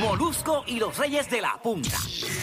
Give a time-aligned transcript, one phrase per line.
[0.00, 1.98] Molusco y los Reyes de la Punta.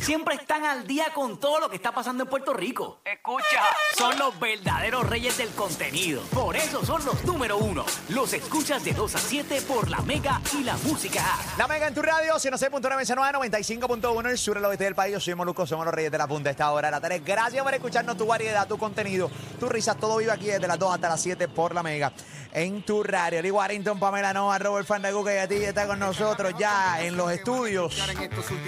[0.07, 3.01] Siempre están al día con todo lo que está pasando en Puerto Rico.
[3.03, 3.61] Escucha,
[3.97, 6.21] son los verdaderos reyes del contenido.
[6.33, 7.83] Por eso son los número uno.
[8.07, 11.21] Los escuchas de 2 a 7 por la Mega y la Música.
[11.57, 15.11] La Mega en tu radio, 106.9, 95.1, el sur, el oeste del país.
[15.11, 17.19] Yo soy Molusco, somos los Reyes de la Punta a esta hora de la tarde.
[17.19, 19.29] Gracias por escucharnos, tu variedad, tu contenido,
[19.59, 22.13] tu risa, todo vive aquí desde las 2 hasta las 7 por la Mega.
[22.53, 26.53] En tu radio, Lee Warrington, Pamela Noa, Robert Fandagu, que a ti está con nosotros
[26.57, 28.01] ya en los estudios.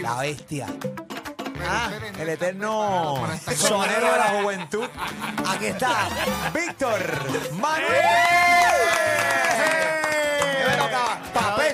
[0.02, 0.68] La bestia.
[1.68, 4.86] Ah, el eterno sonero de la juventud.
[5.47, 6.07] Aquí está,
[6.54, 6.99] Víctor
[7.54, 7.89] Manuel.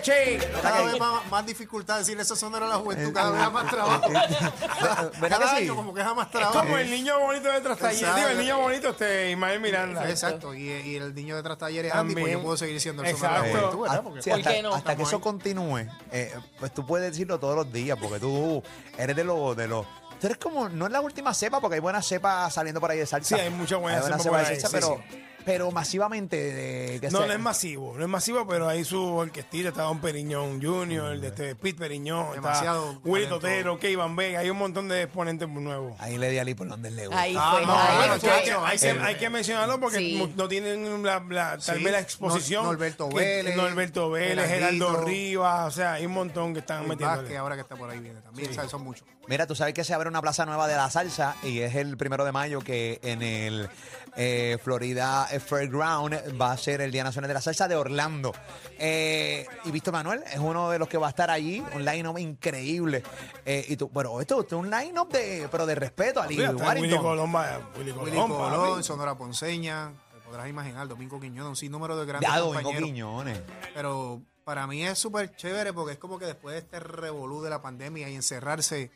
[0.05, 0.39] Papeche.
[0.61, 4.09] Cada vez más, más dificultad decirle eso sonero a la juventud, cada vez más trabajo.
[4.09, 5.63] ¿Verdad Cada que sí?
[5.63, 6.59] año como que es más Es trabajo.
[6.59, 7.95] como el niño bonito de Trastaller.
[7.95, 8.15] Exacto.
[8.17, 10.09] Digo, el niño bonito este Ismael Miranda.
[10.09, 13.07] Exacto, y, y el niño detrás taller es Andy, pues yo puedo seguir siendo el
[13.07, 13.49] de la Exacto.
[13.57, 13.97] juventud, ¿verdad?
[13.99, 14.73] Ah, Porque sí, ¿Por hasta, qué no?
[14.75, 15.21] hasta que eso ahí.
[15.21, 18.61] continúe, eh, pues tú puedes decirlo todos los días, porque tú
[18.97, 19.85] eres de los de los.
[20.19, 22.99] Tú eres como, no es la última cepa, porque hay buenas cepas saliendo por ahí
[22.99, 23.35] de salsa.
[23.35, 25.13] Sí, hay mucha buena buenas cepa por cepas de sí,
[25.45, 29.69] pero, masivamente de que No, no es masivo, no es masivo, pero ahí su orquestita,
[29.69, 33.39] está Don Periñón Jr., de este Pete Periñón, Demasiado está Willy talento.
[33.39, 35.93] Totero, Kevin Vega, hay un montón de exponentes nuevos.
[35.99, 37.21] Ahí le di a Lee por donde le gusta.
[37.21, 37.65] Ahí Ah, fue.
[37.65, 38.29] no, ahí claro, fue.
[38.29, 40.33] chacho, Hay que, el- hay que mencionarlo porque Sí.
[40.35, 42.63] no tienen la, la- tal Sí, vez la exposición.
[42.63, 44.85] Nor- Norberto que- Vélez, Norberto Vélez, Geraldito.
[44.87, 47.17] Geraldo Rivas, o sea, hay un montón que están el metiendo.
[47.17, 48.71] Vázquez ahora que está por ahí viene también, ¿sabes?
[48.71, 49.05] Son muchos.
[49.27, 51.97] Mira, tú sabes que se abre una plaza nueva de la salsa y es el
[51.97, 53.69] primero de mayo que en el
[54.17, 58.33] eh, Florida Fairground va a ser el Día Nacional de la Salsa de Orlando.
[58.77, 62.17] Eh, y Víctor Manuel es uno de los que va a estar allí, un line-up
[62.17, 63.03] increíble.
[63.45, 66.37] Eh, y tú, bueno, esto, esto es un line-up de, pero de respeto a Lee
[66.37, 66.93] Mira, está Willy
[67.31, 68.83] vaya, Willy Colón.
[68.83, 72.71] Sonora Ponceña, te podrás imaginar, Domingo Quiñones, un sinnúmero de grandes Ya, Domingo.
[72.71, 73.39] Quiñones.
[73.73, 77.49] Pero para mí es súper chévere porque es como que después de este revolú de
[77.49, 78.91] la pandemia y encerrarse,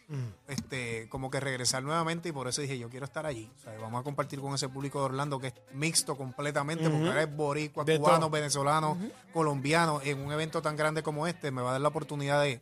[0.48, 3.52] este, como que regresar nuevamente y por eso dije, yo quiero estar allí.
[3.58, 7.08] O sea, vamos a compartir con ese público de Orlando que es mixto completamente, porque
[7.08, 8.30] ahora es boricua, De cubano, todo.
[8.30, 8.98] venezolano,
[9.34, 12.62] colombiano, en un evento tan grande como este, me va a dar la oportunidad de,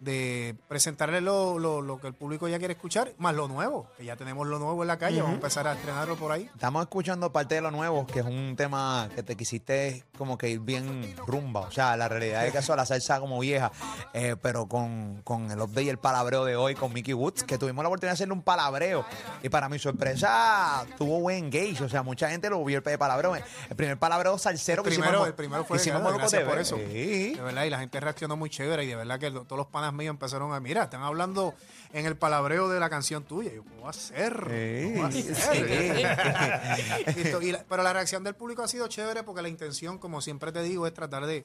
[0.00, 4.04] de presentarle lo, lo- lo que el público ya quiere escuchar, más lo nuevo, que
[4.04, 6.48] ya tenemos lo nuevo en la calle, vamos a empezar a estrenarlo por ahí.
[6.54, 10.50] Estamos escuchando parte de lo nuevo, que es un tema que te quisiste como que
[10.50, 11.60] ir bien rumba.
[11.62, 13.72] O sea, la realidad es que eso la salsa como vieja,
[14.12, 17.56] eh, pero con, con el update y el palabreo de hoy con Mickey Woods, que
[17.58, 19.04] tuvimos la oportunidad de hacerle un palabreo.
[19.42, 21.82] Y para mi sorpresa, tuvo buen engage.
[21.82, 23.34] O sea, mucha gente lo vio el de palabreo.
[23.36, 25.28] El primer palabreo salsero El que primero, hicimos.
[25.28, 26.44] el primero fue que hicimos de TV.
[26.44, 26.76] por eso.
[26.76, 27.34] Sí.
[27.34, 29.94] De verdad, y la gente reaccionó muy chévere y de verdad que todos los panas
[29.94, 31.54] míos empezaron a, mira, están hablando
[31.92, 33.52] en el palabreo de la canción tuya.
[33.52, 34.32] Y yo, ¿cómo va a ser?
[34.34, 37.16] ¿Cómo va a Sí, ser?
[37.18, 39.98] Y to- y la- pero la reacción del público ha sido chévere porque la intención,
[39.98, 41.44] como siempre te digo, es tratar de...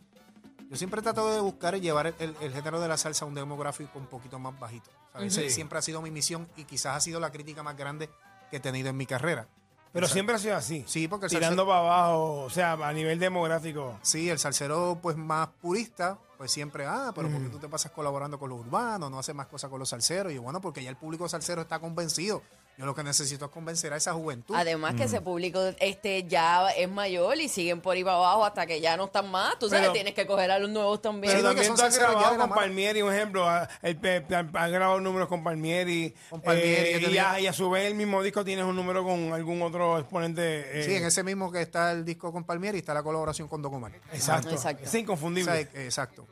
[0.70, 3.34] Yo siempre trato de buscar y llevar el, el género de la salsa a un
[3.34, 4.90] demográfico un poquito más bajito.
[5.12, 5.36] ¿sabes?
[5.38, 8.10] Ese Siempre ha sido mi misión y quizás ha sido la crítica más grande
[8.52, 9.48] que he tenido en mi carrera.
[9.92, 10.84] Pero siempre ha sido así.
[10.88, 13.98] Sí, porque el Tirando para abajo, o sea, a nivel demográfico.
[14.04, 17.92] Sí, el salsero pues más purista, pues siempre, ah, pero ¿por qué tú te pasas
[17.92, 19.12] colaborando con los urbanos?
[19.12, 20.32] No haces más cosas con los salseros.
[20.32, 22.42] Y yo, bueno, porque ya el público salsero está convencido.
[22.80, 24.56] Yo lo que necesito es convencer a esa juventud.
[24.56, 28.66] Además que ese público este ya es mayor y siguen por ahí para abajo hasta
[28.66, 29.60] que ya no están más.
[29.60, 31.34] Tú sabes, Pero- tienes que coger a los nuevos también.
[31.34, 32.56] Pero que también son tú has ya grabado la con mano.
[32.56, 33.50] Palmieri, un ejemplo.
[33.50, 36.16] ha- el pe- ha grabado números con Palmieri.
[36.30, 38.78] Con Palmieri, eh, y, tenía- a, y a su vez el mismo disco tienes un
[38.78, 40.80] número con algún otro exponente.
[40.80, 43.62] eh, Sí, en ese mismo que está el disco con Palmieri está la colaboración con
[43.62, 43.92] Documar.
[44.14, 44.52] Exacto.
[44.52, 44.86] Exacto.
[44.86, 45.52] Es inconfundible.
[45.52, 46.26] O sea, eh, exacto.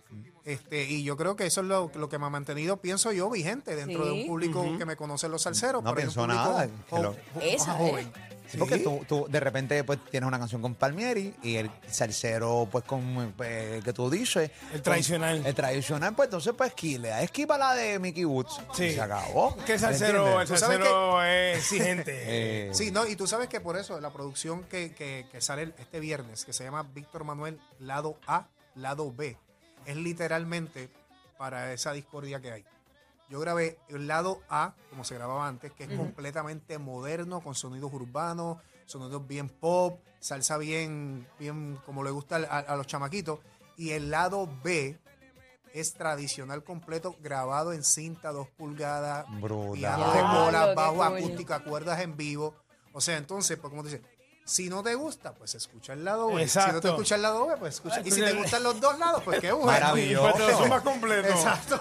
[0.47, 3.29] Este, y yo creo que eso es lo, lo que me ha mantenido, pienso yo,
[3.29, 5.83] vigente dentro de un público que me conoce los salseros.
[5.83, 8.09] No pienso nada, jo- jo- Eso, joven.
[8.49, 12.65] Sí, porque tú, tú de repente pues tienes una canción con Palmieri y el salsero
[12.71, 15.45] pues con eh, que tú dices El tradicional.
[15.45, 18.85] el tradicional pues entonces pues esqui- le da esquiva la de Mickey Woods Sí.
[18.85, 22.13] y se acabó Que el salsero, el salsero es exigente.
[22.69, 25.73] Eh, Sí, no, y tú sabes que por eso la producción que, que- que sale
[25.77, 29.35] este viernes, que se llama Víctor Manuel Lado A, Lado B,
[29.87, 30.89] es literalmente
[31.37, 32.65] para esa discordia que hay.
[33.29, 37.91] Yo grabé el lado A, como se grababa antes, que es completamente moderno, con sonidos
[37.91, 43.39] urbanos, sonidos bien pop, salsa bien, bien como le gusta a, a los chamaquitos.
[43.75, 44.97] Y el lado B
[45.73, 49.25] es tradicional completo, grabado en cinta, dos pulgadas,
[49.73, 52.55] piano de qué bajo acústica, cuerdas en vivo.
[52.93, 54.01] O sea, entonces, pues como dice,
[54.47, 56.47] Si no te gusta, pues escucha el lado B.
[56.47, 57.99] Si no te escucha el lado B, pues escucha.
[57.99, 59.69] Y si te gustan los dos lados, pues qué bueno.
[59.69, 60.23] Maravilloso.
[60.23, 61.27] Pues te lo sumas completo.
[61.27, 61.77] Exacto.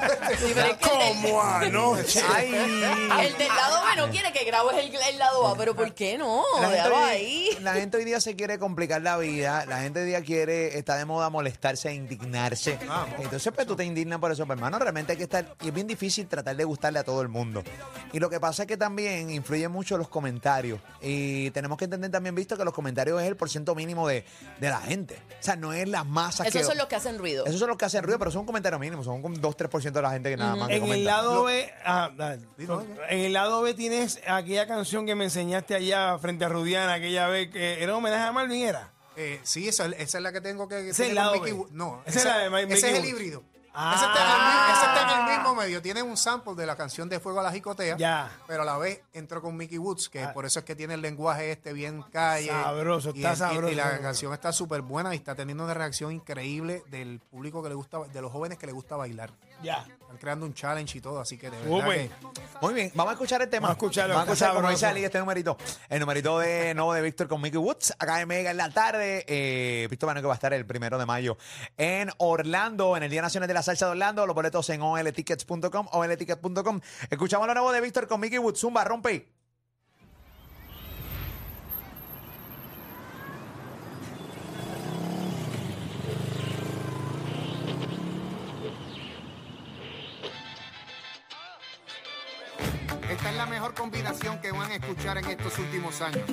[0.81, 2.21] Como anoche.
[2.29, 2.53] Ay.
[2.53, 6.19] el del lado B no quiere que grabes el, el lado A, pero ¿por qué
[6.19, 6.43] no?
[6.61, 7.59] La gente, hoy, ahí.
[7.61, 10.97] la gente hoy día se quiere complicar la vida, la gente hoy día quiere, está
[10.97, 12.81] de moda molestarse e indignarse.
[12.85, 13.15] Vamos.
[13.21, 15.75] Entonces, pues tú te indignas por eso, pero hermano, realmente hay que estar, y es
[15.75, 17.63] bien difícil tratar de gustarle a todo el mundo.
[18.13, 20.81] Y lo que pasa es que también influyen mucho los comentarios.
[21.01, 24.25] Y tenemos que entender también, visto que los comentarios es el porciento mínimo de,
[24.61, 25.23] de la gente.
[25.39, 26.59] O sea, no es las masas que.
[26.59, 27.45] Esos son los que hacen ruido.
[27.47, 30.11] Esos son los que hacen ruido, pero son comentarios mínimos, son un 2-3% de la
[30.11, 30.69] gente que nada más.
[30.69, 32.47] que En el lado B, ah, dale.
[32.57, 36.95] Dilo, en el lado B tienes aquella canción que me enseñaste allá frente a Rudiana,
[36.95, 38.93] aquella vez que era un homenaje a Marvin, ¿era?
[39.17, 40.91] Eh, sí, esa, esa es la que tengo que.
[40.91, 41.65] Ese es el lado Mickey B.
[41.71, 43.43] No, Esa es la de Mickey ese es el híbrido.
[43.79, 43.93] Ah.
[43.95, 45.83] Ese, está en el, mi- ese está en el mismo medio.
[45.83, 47.97] Tiene un sample de la canción de Fuego a la Jicotea.
[47.99, 48.31] Ya.
[48.47, 50.33] Pero a la vez entró con Mickey Woods, que Ah.
[50.33, 52.49] por eso es que tiene el lenguaje este bien calle.
[52.49, 53.73] Sabroso, y está el- sabroso.
[53.73, 57.69] Y, la canción está súper buena y está teniendo una reacción increíble del público que
[57.69, 59.31] le gusta, de los jóvenes que le gusta bailar.
[59.63, 59.87] Ya.
[60.03, 62.09] Están creando un challenge y todo, así que de verdad Súper.
[62.09, 62.11] que-
[62.63, 63.69] Muy bien, vamos a escuchar el tema.
[63.69, 65.57] Vamos a escucharlo, Vamos a escuchar, como dice Ali, este numerito.
[65.89, 67.93] El numerito de nuevo de Víctor con Mickey Woods.
[67.99, 69.25] Acá en Mega en la tarde.
[69.27, 71.37] Eh, Víctor Manuel que va a estar el primero de mayo
[71.77, 74.27] en Orlando, en el Día Nacional de la Salsa de Orlando.
[74.27, 76.81] Los boletos en oltickets.com, oltickets.com.
[77.11, 78.61] Escuchamos lo nuevo de Víctor con Mickey Woods.
[78.61, 79.36] Zumba, rompe.
[93.77, 96.25] Combinación que van a escuchar en estos últimos años.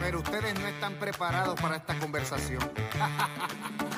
[0.00, 2.60] Pero ustedes no están preparados para esta conversación.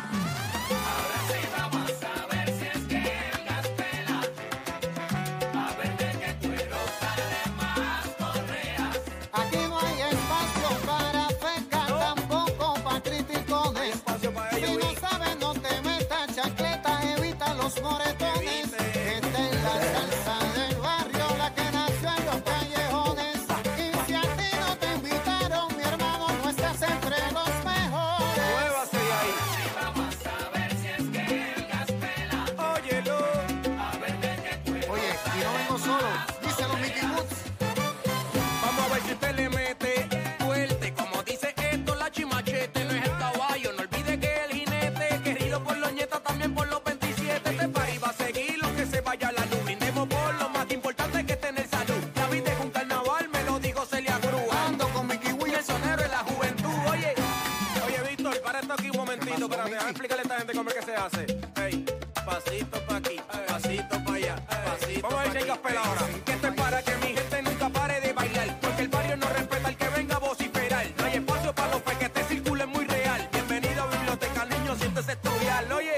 [59.49, 59.65] momentito.
[59.65, 61.27] Espérate, déjame explicarle a esta gente cómo es que se hace.
[61.63, 61.85] Ey,
[62.25, 66.07] pasito pa' aquí, pasito pa' allá, pasito Vamos a ver si hay ahora.
[66.25, 68.61] Que esto es para que mi gente nunca pare de bailar.
[68.61, 70.87] Porque el barrio no respeta al que venga a vociferar.
[70.97, 73.29] No hay espacio para los pequetes, circulen muy real.
[73.33, 75.73] Bienvenido a Biblioteca, niño, siéntese a estudiar.
[75.73, 75.97] Oye.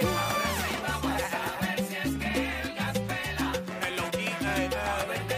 [3.86, 5.26] El loquito, eh, eh.
[5.28, 5.35] Mi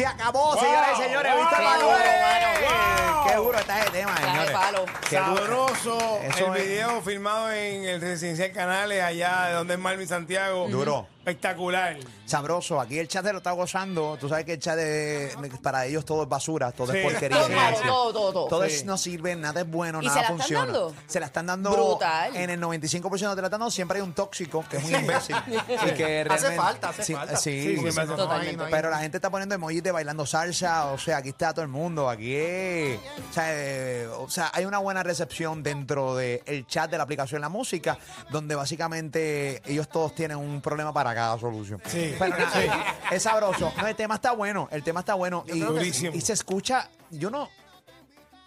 [0.00, 1.32] Se acabó, señoras y señores.
[1.36, 1.80] ¿Viste, Qué Manuel?
[1.82, 3.24] duro, mano.
[3.28, 4.50] Qué duro está ese tema, de señores.
[4.50, 4.84] palo.
[5.10, 5.36] Qué duro.
[5.68, 6.18] Sabroso.
[6.22, 10.68] Eso el es- video filmado en el Residencial Canales, allá de donde es Marvin Santiago.
[10.70, 11.06] Duro.
[11.20, 11.98] Espectacular.
[12.24, 14.16] Sabroso, aquí el chat se lo está gozando.
[14.18, 15.30] Tú sabes que el chat de-
[15.62, 17.04] para ellos todo es basura, todo es Sí.
[17.10, 17.36] porquería.
[17.38, 17.86] Todo malo, eso.
[17.86, 18.46] todo, todo, todo.
[18.48, 18.72] Todo Sí.
[18.76, 20.64] es- no sirve, nada es bueno, ¿Y nada se la están funciona.
[20.64, 20.94] dando?
[21.06, 22.34] Se la están dando Brutal.
[22.36, 23.70] en el 95% te la dando.
[23.70, 25.36] Siempre hay un tóxico que es un imbécil.
[25.46, 27.36] y que Hace realmente- falta, hace sí, falta.
[27.36, 30.86] Sí, Sí, no hay- no hay- Pero la gente está poniendo emojis de bailando salsa.
[30.92, 32.08] O sea, aquí está todo el mundo.
[32.08, 32.98] Aquí es.
[33.30, 37.40] O sea, eh, o sea, hay una buena recepción dentro del chat de la aplicación
[37.40, 37.98] La Música,
[38.30, 41.80] donde básicamente ellos todos tienen un problema para cada solución.
[41.86, 42.14] Sí.
[42.18, 43.72] Pero nada, es sabroso.
[43.76, 44.68] No, el tema está bueno.
[44.70, 45.44] El tema está bueno.
[45.46, 46.08] Y, creo que sí.
[46.12, 46.88] y se escucha.
[47.10, 47.48] Yo no.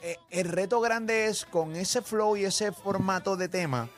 [0.02, 3.90] eh, el reto grande es con ese flow y ese formato de tema.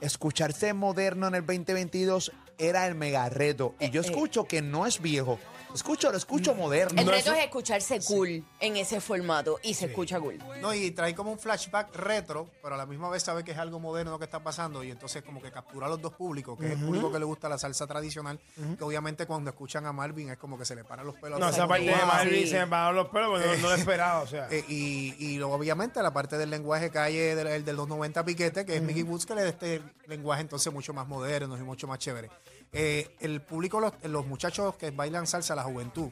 [0.00, 3.74] Escucharse moderno en el 2022 era el mega reto.
[3.80, 4.04] Y yo eh.
[4.04, 5.38] escucho que no es viejo.
[5.74, 7.00] Escucho, lo escucho moderno.
[7.00, 10.38] El reto es- es escucharse cool en ese formato y se escucha cool.
[10.60, 13.58] No, y trae como un flashback retro, pero a la misma vez sabe que es
[13.58, 16.58] algo moderno lo que está pasando y entonces como que captura a los dos públicos,
[16.58, 18.38] que es el público que le gusta la salsa tradicional,
[18.78, 21.40] que obviamente cuando escuchan a Marvin es como que se le paran los pelos.
[21.40, 21.96] No, esa parte de.
[22.06, 22.48] Marvin Sí.
[22.50, 24.48] se me pararon los pelos porque no, no lo esperaba, o sea.
[24.50, 28.24] Eh, y, y luego, obviamente la parte del lenguaje calle del, el de los 90
[28.24, 31.62] piquete, que es Mickey Woods, que le da este lenguaje entonces mucho más moderno y
[31.62, 32.30] mucho más chévere.
[32.74, 36.10] Eh, el público, los, los muchachos que bailan salsa, la juventud,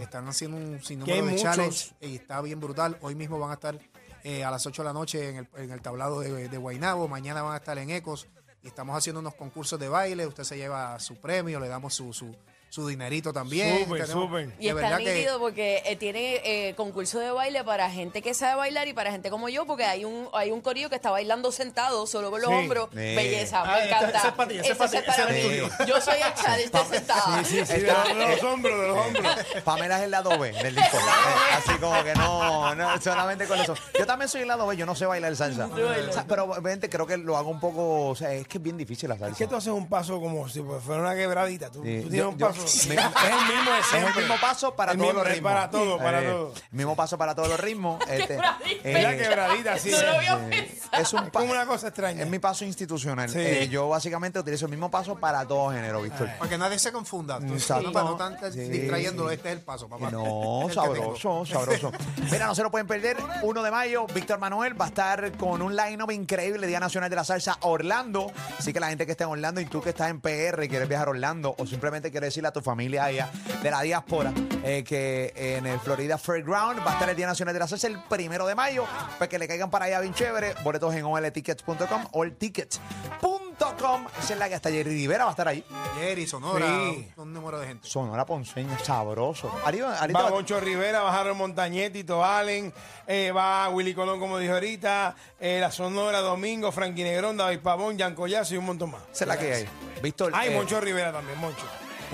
[0.00, 1.42] están haciendo un sinnúmero de muchos.
[1.42, 2.96] challenge y está bien brutal.
[3.00, 3.78] Hoy mismo van a estar
[4.22, 7.08] eh, a las 8 de la noche en el, en el tablado de, de Guaynabo,
[7.08, 8.28] mañana van a estar en Ecos
[8.62, 10.26] y estamos haciendo unos concursos de baile.
[10.26, 12.34] Usted se lleva su premio, le damos su, su,
[12.74, 13.84] su dinerito también.
[13.84, 14.44] Súper, Tenemos- súper.
[14.58, 18.20] Y de está verdad que- nítido porque eh, tiene eh, concurso de baile para gente
[18.20, 20.96] que sabe bailar y para gente como yo, porque hay un hay un corillo que
[20.96, 22.56] está bailando sentado, solo con los Sí.
[22.56, 22.88] hombros.
[22.90, 22.96] Sí.
[22.96, 24.18] Belleza, Ah, me encanta.
[24.18, 25.86] ese es para ti, ese es para ti, ese para es mí.
[25.86, 27.44] Yo soy el challenge de sentada.
[27.44, 29.36] Sí, sí, de los, de los hombros, de los hombros.
[29.64, 30.96] Pamela es el lado B del disco.
[30.96, 33.74] Eh, Así como que no, no, solamente con eso.
[33.96, 35.66] Yo también soy el lado B, yo no sé bailar salsa.
[35.66, 38.62] O sea, pero obviamente creo que lo hago un poco, o sea, es que es
[38.64, 39.32] bien difícil la salsa.
[39.32, 41.70] Es que tú haces un paso como si pues, fuera una quebradita.
[41.70, 42.63] Tú, Sí, tú tienes yo- un yo- paso.
[42.64, 45.52] Es el mismo de Es el mismo paso para El todos mismo- los ritmos.
[45.52, 46.54] Para todo, para Eh, todo.
[46.70, 48.00] Mismo paso para todos los ritmos.
[48.08, 48.88] Este, quebradita.
[48.88, 49.90] Es la quebradita, sí.
[49.90, 50.44] No lo había Sí.
[50.50, 51.02] pensado.
[51.02, 52.22] es un como una cosa extraña.
[52.22, 53.28] Es mi paso institucional.
[53.28, 53.38] Sí.
[53.40, 56.28] Eh, yo básicamente utilizo el mismo paso para todo género, Víctor.
[56.38, 57.38] Para que nadie se confunda.
[57.38, 57.82] Exacto.
[57.88, 58.60] no, para no estar Sí.
[58.60, 60.10] distrayendo, este es el paso, papá.
[60.10, 61.92] No, sabroso, sabroso.
[62.30, 63.16] Mira, no se lo pueden perder.
[63.42, 67.16] 1 de mayo, Víctor Manuel va a estar con un line-up increíble, Día Nacional de
[67.16, 68.32] la Salsa Orlando.
[68.58, 70.68] Así que la gente que está en Orlando y tú que estás en PR y
[70.68, 73.30] quieres viajar a Orlando o simplemente quieres decirle a tu familia allá
[73.62, 74.32] de la diáspora
[74.64, 77.86] eh, que en el Florida Fairground va a estar el Día Nacional de la Salsa
[77.86, 78.86] el primero de mayo.
[79.18, 80.54] Pues que le caigan para allá bien chévere.
[80.64, 84.06] Boletos en oltickets.com, alltickets.com.
[84.18, 85.64] Esa es la que hasta Jerry Rivera va a estar ahí.
[85.98, 87.12] Jerry, Sonora, Sí.
[87.16, 87.86] un, número de gente.
[87.88, 89.52] Sonora Ponceña, sabroso.
[89.64, 92.72] Ahorita, ahorita Va va- Moncho Rivera, va Harold Montañetti, Tito Allen,
[93.06, 97.98] eh, va Willy Colón, como dijo ahorita, eh, la Sonora Domingo, Frankie Negrón, David Pavón,
[97.98, 99.02] Jan Collazo y un montón más.
[99.12, 99.68] esa es la que hay.
[100.02, 100.32] Víctor.
[100.34, 101.64] Ay, eh, Moncho Rivera también, Moncho.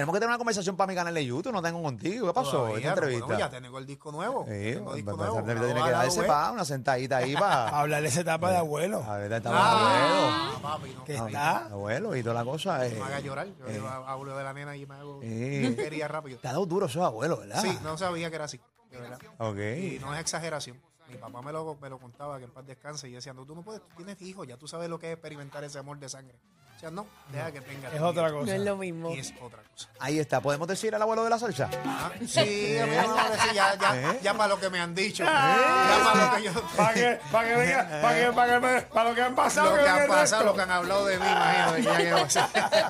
[0.00, 1.52] Tenemos que tener una conversación para mi canal de YouTube.
[1.52, 2.26] No tengo contigo.
[2.28, 2.52] ¿Qué pasó?
[2.52, 3.26] Todavía, Esta no, entrevista.
[3.26, 4.44] bueno, ya tengo el disco nuevo.
[4.46, 5.34] Sí, tengo disco nuevo.
[5.44, 7.68] pues, tiene que darse pa, una sentadita ahí para.
[7.80, 9.04] Hablarle esa etapa de abuelo.
[9.04, 11.04] A ver, está Ah, papi, no.
[11.04, 11.56] Que papi, está.
[11.66, 11.74] abuelo.
[11.74, 12.86] Abuelo y toda la cosa.
[12.86, 13.46] eh, No me haga llorar.
[13.58, 15.74] Yo eh, digo, hablo de la nena y me hago Eh.
[15.76, 16.38] quería rápido.
[16.38, 17.60] Te ha dado duro esos abuelos, ¿verdad?
[17.60, 18.58] Sí, no sabía que era así,
[18.90, 19.18] de verdad.
[19.38, 19.58] Ok.
[19.58, 20.80] Y no es exageración.
[21.10, 23.54] Mi papá me lo, me lo contaba, que en paz descanse, y decía, no, tú
[23.54, 26.08] no puedes, tú tienes hijos, ya tú sabes lo que es experimentar ese amor de
[26.08, 26.38] sangre.
[26.80, 27.90] O sea, no, deja que tenga.
[27.92, 28.54] Es otra No cosa.
[28.56, 29.10] es lo mismo.
[29.14, 29.90] Y es otra cosa.
[29.98, 30.40] Ahí está.
[30.40, 31.68] ¿Podemos decir al abuelo de la salsa?
[31.84, 34.20] Ah, sí, a mí me van a decir, ya, ya, ¿Eh?
[34.22, 35.22] ya para lo que me han dicho.
[35.22, 36.52] Ya para lo que yo...
[36.78, 39.70] Para que, para que venga, para que, para que, me- para lo que han pasado.
[39.72, 40.44] Lo que venga han el pasado, resto.
[40.44, 41.82] lo que han hablado de mí, imagínate.
[41.82, 42.44] Ya que va a ser.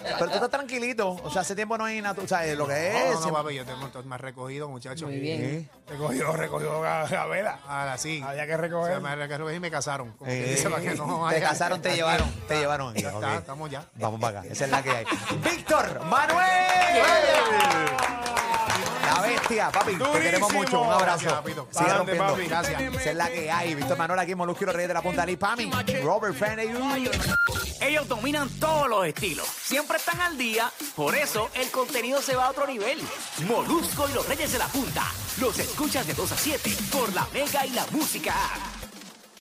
[0.04, 1.08] Pero tú estás tranquilito.
[1.10, 2.14] O sea, hace tiempo no hay nada.
[2.14, 2.94] Tú sabes lo que es.
[3.06, 5.08] No, no, siempre- papi, yo tengo más recogido, muchachos.
[5.10, 5.68] Muy bien.
[5.68, 5.68] Sí.
[5.88, 7.58] Recogió, recogió Ga- Gabela.
[7.66, 8.22] Ahora sí.
[8.24, 8.56] Había que O
[8.86, 9.00] sea, recoger.
[9.00, 10.12] me y me casaron.
[10.12, 12.30] Como que Eh, dice, para que no te haya- casaron, te llevaron.
[12.46, 12.90] Te llevaron.
[12.92, 13.14] aquí, Ya ok.
[13.24, 13.79] está, estamos ya.
[13.94, 14.48] Vamos para acá.
[14.48, 15.04] Esa es la que hay.
[15.42, 16.40] Víctor Manuel.
[19.06, 19.96] La bestia, papi.
[19.96, 20.80] Te queremos mucho.
[20.82, 21.42] Un abrazo.
[21.70, 22.26] Sigue rompiendo.
[22.26, 22.46] papi.
[22.46, 22.80] Gracias.
[22.80, 23.74] Esa es la que hay.
[23.74, 25.70] Víctor Manuel aquí, Molusco y los Reyes de la Punta Pami,
[26.02, 26.78] Robert Fenneyu.
[27.80, 29.46] Ellos dominan todos los estilos.
[29.46, 30.70] Siempre están al día.
[30.94, 33.00] Por eso el contenido se va a otro nivel.
[33.46, 35.04] Molusco y los Reyes de la Punta.
[35.40, 38.79] Los escuchas de 2 a 7 por la Mega y la Música App.